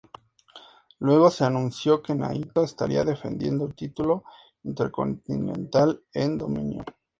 [0.97, 4.23] Luego se anunció que Naito estaría defendiendo el título
[4.63, 6.85] Intercontinental en "Dominion".